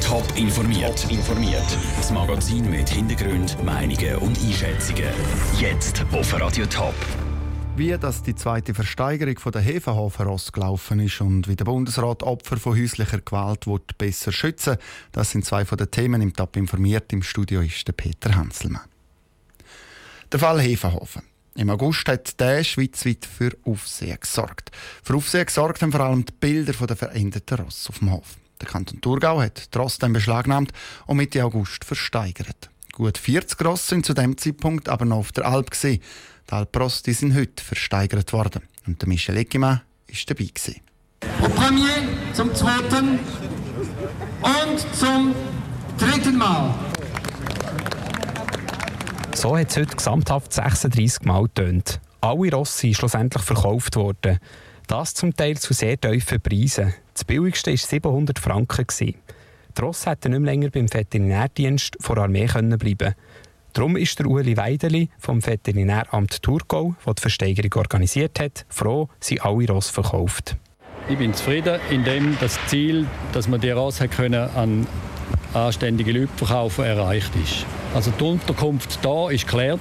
[0.00, 1.10] Top informiert.
[1.10, 1.78] informiert.
[1.96, 5.08] Das Magazin mit Hintergrund, Meinungen und Einschätzungen.
[5.58, 6.94] Jetzt auf Radio Top.
[7.76, 12.56] Wie das die zweite Versteigerung von der Hefenhofer gelaufen ist und wie der Bundesrat Opfer
[12.58, 14.76] von häuslicher Gewalt wird besser schützen
[15.10, 17.12] das sind zwei von den Themen im Top informiert.
[17.12, 18.82] Im Studio ist der Peter Hanselmann.
[20.30, 21.22] Der Fall Hefenhofen.
[21.56, 24.70] Im August hat der schweizweit für Aufsehen gesorgt.
[25.02, 28.36] Für Aufsehen gesorgt haben vor allem die Bilder der verendeten Ross auf dem Hof.
[28.60, 30.72] Der Kanton Thurgau hat trotzdem beschlagnahmt
[31.06, 32.70] und Mitte August versteigert.
[32.92, 35.72] Gut 40 Ross sind zu dem Zeitpunkt aber noch auf der Alp.
[35.72, 36.00] Gewesen.
[36.48, 38.62] Die Alpros die sind heute versteigert worden.
[38.86, 40.44] Und der Michel Eckimann war dabei.
[40.44, 40.80] Gewesen.
[41.40, 43.18] Vom Premier zum zweiten
[44.42, 45.34] und zum
[45.98, 46.74] dritten Mal.
[49.34, 52.00] So hat es heute gesamthaft 36 Mal getönt.
[52.20, 54.38] Alle Rosse sind schlussendlich verkauft worden.
[54.86, 56.94] Das zum Teil zu sehr tiefen Preisen.
[57.14, 58.86] Das billigste war 700 Franken.
[58.98, 59.14] Die
[59.80, 63.14] Rosse hätten nicht mehr länger beim Veterinärdienst vor der Armee bleiben
[63.72, 69.40] Darum ist der Ueli Weideli vom Veterinäramt Thurgau, das die Versteigerung organisiert hat, froh, sie
[69.40, 70.56] alle Ross verkauft.
[71.08, 74.86] Ich bin zufrieden, indem das Ziel, dass man die Ross können an
[75.54, 77.66] anständige Leute verkaufen, erreicht ist.
[77.94, 79.80] Also die Unterkunft hier war geklärt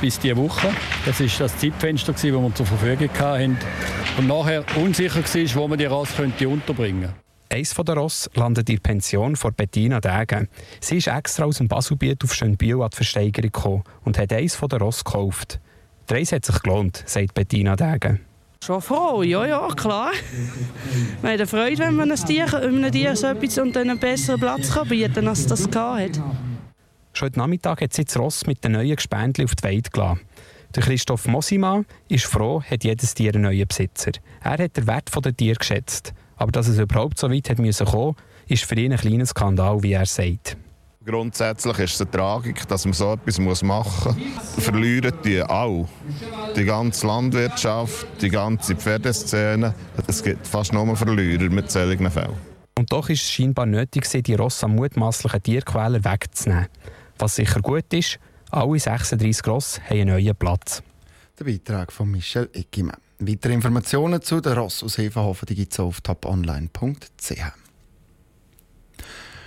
[0.00, 0.68] bis diese Woche.
[1.04, 3.58] Das war das Zeitfenster, das wir zur Verfügung hatten.
[4.16, 7.14] Und nachher unsicher war, wo man die Ross unterbringen könnte.
[7.50, 10.48] Eins von der Ross landet in der Pension von Bettina Degen.
[10.80, 14.54] Sie ist extra aus dem Baselbiet auf Schönbiel an die Versteigerung gekommen und hat eins
[14.54, 15.58] von der Ross gekauft.
[16.10, 18.20] Die Reise hat sich gelohnt, sagt Bettina Degen.
[18.62, 20.10] Schon froh, ja, ja, klar.
[21.22, 24.72] Wir haben Freude, wenn man einem Tier, einem Tier so etwas und einen besseren Platz
[24.72, 26.20] kann bieten kann, als das hat.
[27.18, 30.20] Schon heute Nachmittag hat sie das Ross mit den neuen Gespendli auf die Weide gelassen.
[30.72, 34.12] Der Christoph Mosima ist froh, hat jedes Tier einen neuen Besitzer.
[34.40, 36.14] Er hat den Wert der Tiere geschätzt.
[36.36, 38.14] Aber dass es überhaupt so weit hat müssen kommen,
[38.46, 40.56] ist für ihn ein kleiner Skandal, wie er sagt.
[41.04, 44.64] Grundsätzlich ist es eine Tragik, dass man so etwas machen muss.
[44.64, 45.88] Verlieren die auch.
[46.54, 49.74] Die ganze Landwirtschaft, die ganze Pferdeszene.
[50.06, 52.36] Es gibt fast nur Verlierer mit solchen Fällen.
[52.78, 56.68] Und doch ist es scheinbar nötig, die Ross am mutmaßlichen Tierquäler wegzunehmen.
[57.18, 58.18] Was sicher gut ist,
[58.50, 60.82] alle 36 Ross haben einen neuen Platz.
[61.38, 62.96] Der Beitrag von Michel Eckimann.
[63.18, 67.52] Weitere Informationen zu den Ross aus Hefenhofen gibt es auf toponline.ch.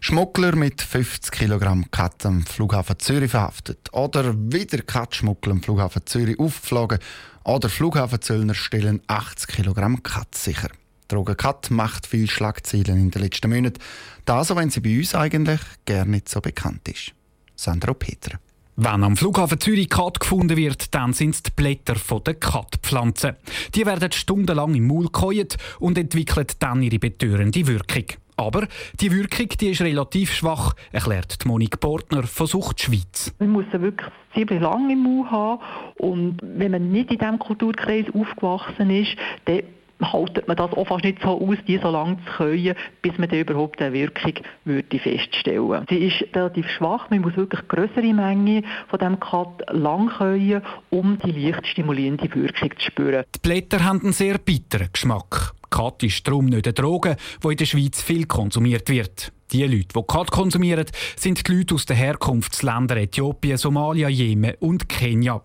[0.00, 3.92] Schmuggler mit 50 Kilogramm Kat am Flughafen Zürich verhaftet.
[3.92, 6.98] Oder wieder Katschmuggler am Flughafen Zürich aufgeflogen.
[7.44, 10.70] Oder Flughafenzöllner stellen 80 Kilogramm Kat sicher.
[11.06, 13.78] Drogenkat macht viel Schlagzeilen in den letzten Monaten.
[14.24, 17.12] Das, auch wenn sie bei uns eigentlich gar nicht so bekannt ist.
[17.54, 18.38] Sandro Peter.
[18.76, 23.36] Wenn am Flughafen Zürich Kat gefunden wird, dann sind es die Blätter der Katpflanze.
[23.74, 28.04] Die werden stundenlang im Maul geheult und entwickeln dann ihre betörende Wirkung.
[28.36, 28.66] Aber
[28.98, 33.34] die Wirkung die ist relativ schwach, erklärt Monique Portner von Sucht Schweiz.
[33.38, 35.60] Man muss wirklich ziemlich lange im Mund haben
[35.96, 39.62] und wenn man nicht in diesem Kulturkreis aufgewachsen ist, dann
[40.00, 43.30] haltet man das auch fast nicht so aus, die so lange zu können, bis man
[43.30, 48.98] überhaupt eine Wirkung würde feststellen Sie ist relativ schwach, man muss wirklich größere Menge von
[48.98, 53.24] dem Kat lang können, um die leicht stimulierende Wirkung zu spüren.
[53.34, 55.52] Die Blätter haben einen sehr bitteren Geschmack.
[55.70, 59.32] Kat ist darum nicht eine Droge, die in der Schweiz viel konsumiert wird.
[59.52, 64.88] Die Leute, die Kat konsumieren, sind die Leute aus den Herkunftsländern Äthiopien, Somalia, Jemen und
[64.88, 65.42] Kenia.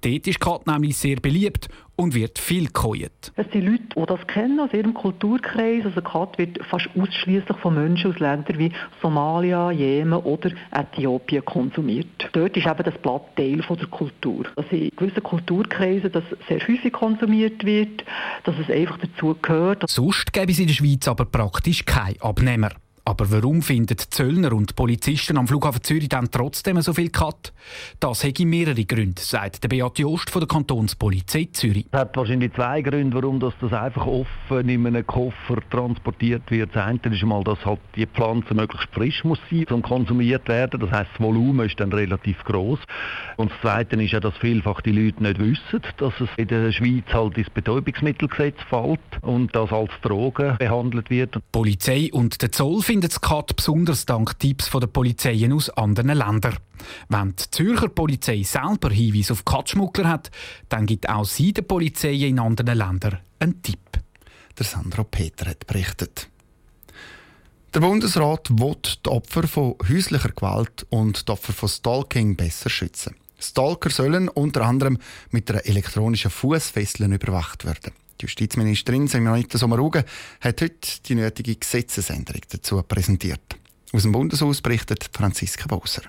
[0.00, 3.32] Dort ist Kat nämlich sehr beliebt und wird viel gekäut.
[3.36, 5.84] Es sind Leute, die das kennen aus ihrem Kulturkreis.
[5.84, 8.72] Also Kat wird fast ausschließlich von Menschen aus Ländern wie
[9.02, 12.30] Somalia, Jemen oder Äthiopien konsumiert.
[12.32, 14.46] Dort ist eben das Blatt Teil der Kultur.
[14.56, 18.04] Also in gewissen Kulturkreisen das sehr häufig konsumiert wird,
[18.44, 19.84] dass es einfach dazu gehört.
[19.86, 22.70] Sonst gäbe es in der Schweiz aber praktisch keinen Abnehmer.
[23.10, 27.52] Aber warum finden Zöllner und Polizisten am Flughafen Zürich dann trotzdem so viel Cut?
[27.98, 31.86] Das hätte mehrere Gründe, sagt der Beat Jost von der Kantonspolizei Zürich.
[31.90, 36.70] Es hat wahrscheinlich zwei Gründe, warum das, das einfach offen in einem Koffer transportiert wird.
[36.72, 40.78] Das eine ist mal, dass halt die Pflanze möglichst frisch muss sein, um konsumiert werden.
[40.78, 42.78] Das heißt, das Volumen ist dann relativ groß.
[43.38, 46.70] Und das zweite ist ja, dass vielfach die Leute nicht wissen, dass es in der
[46.70, 51.34] Schweiz halt ins Betäubungsmittelgesetz fällt und das als Droge behandelt wird.
[51.34, 55.70] Die Polizei und der Zoll findet es gerade besonders dank Tipps von der Polizeien aus
[55.70, 56.58] anderen Ländern.
[57.08, 60.30] Wenn die Zürcher Polizei selber Hinweise auf Katschmuggler hat,
[60.68, 63.78] dann gibt auch sie der Polizei in anderen Ländern einen Tipp.
[64.58, 66.28] Der Sandro Peter hat berichtet.
[67.72, 73.16] Der Bundesrat will die Opfer von häuslicher Gewalt und die Opfer von Stalking besser schützen.
[73.38, 74.98] Stalker sollen unter anderem
[75.30, 77.94] mit einer elektronischen Fußfessel überwacht werden.
[78.20, 80.04] Die Justizministerin Simonetta Sommaruga
[80.42, 83.56] hat heute die nötige Gesetzesänderung dazu präsentiert.
[83.94, 86.02] Aus dem Bundeshaus berichtet Franziska Bowser.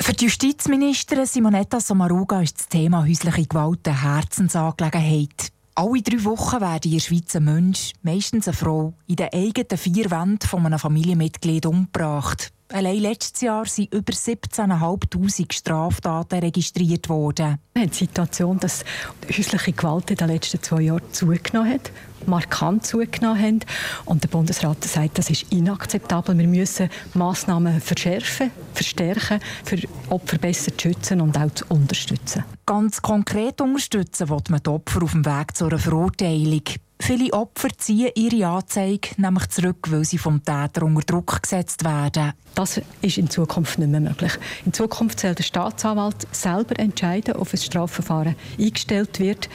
[0.00, 5.50] Für die Justizministerin Simonetta Sommaruga ist das Thema häusliche Gewalt eine Herzensangelegenheit.
[5.74, 9.76] Alle drei Wochen werden in der Schweiz ein Mensch, meistens eine Frau, in den eigenen
[9.76, 12.52] vier Wänden von einem Familienmitglied umgebracht.
[12.72, 17.58] Allein letztes Jahr sind über 17.500 Straftaten registriert worden.
[17.74, 18.84] Wir haben die Situation, dass
[19.24, 21.92] häusliche Gewalt in den letzten zwei Jahren zugenommen hat,
[22.26, 23.66] markant zugenommen hat.
[24.04, 26.36] Und der Bundesrat sagt, das ist inakzeptabel.
[26.36, 29.78] Wir müssen Massnahmen verschärfen, verstärken, für
[30.10, 32.44] Opfer besser zu schützen und auch zu unterstützen.
[32.66, 36.62] Ganz konkret unterstützen will man die Opfer auf dem Weg zu einer Verurteilung.
[36.98, 42.32] Viele Opfer ziehen ihre Anzeige nämlich zurück, weil sie vom Täter unter Druck gesetzt werden.
[42.54, 44.32] Das ist in Zukunft nicht mehr möglich.
[44.64, 49.48] In Zukunft soll der Staatsanwalt selber entscheiden, ob ein Strafverfahren eingestellt wird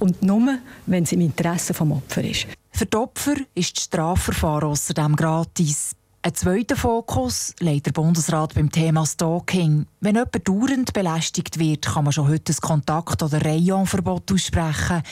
[0.00, 2.46] und nur, wenn es im Interesse des Opfers ist.
[2.72, 5.92] Für die Opfer ist das Strafverfahren außerdem gratis.
[6.20, 9.86] Ein zweiter Fokus legt der Bundesrat beim Thema Stalking.
[10.00, 15.02] Wenn jemand dauernd belästigt wird, kann man schon heute ein Kontakt- oder Rayonverbot aussprechen.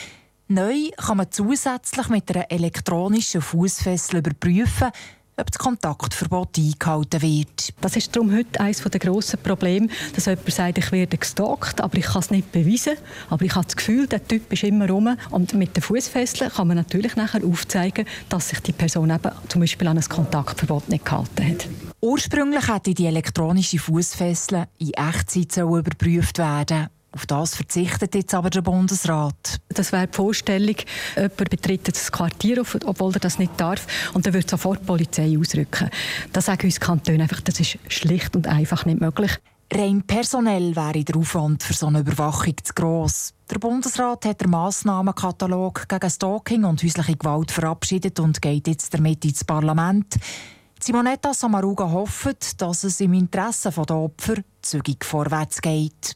[0.49, 4.91] Neu kann man zusätzlich mit einer elektronischen Fußfessel überprüfen,
[5.35, 7.73] ob das Kontaktverbot eingehalten wird.
[7.81, 11.97] Das ist darum heute eines der grossen Probleme, dass jemand sagt, ich werde gestalkt, aber
[11.97, 12.93] ich kann es nicht beweisen.
[13.29, 15.17] Aber ich habe das Gefühl, der Typ ist immer rum.
[15.31, 19.59] Und mit der Fußfessel kann man natürlich nachher aufzeigen, dass sich die Person eben zum
[19.59, 21.67] Beispiel an ein Kontaktverbot nicht gehalten hat.
[21.99, 26.87] Ursprünglich hätte die elektronische Fußfessel in Echtzeit überprüft werden
[27.17, 29.59] auf das verzichtet jetzt aber der Bundesrat.
[29.69, 30.75] Das wäre die Vorstellung,
[31.15, 35.35] jemand betritt das Quartier, obwohl er das nicht darf, und dann wird sofort die Polizei
[35.35, 35.89] ausrücken.
[36.31, 39.31] Das sagen uns Kantone einfach, das ist schlicht und einfach nicht möglich.
[39.73, 43.33] Rein personell wäre der Aufwand für so eine Überwachung zu gross.
[43.49, 49.25] Der Bundesrat hat den Massnahmenkatalog gegen Stalking und häusliche Gewalt verabschiedet und geht jetzt damit
[49.25, 50.17] ins Parlament.
[50.79, 56.15] Simonetta Samaruga hofft, dass es im Interesse der Opfer zügig vorwärts geht.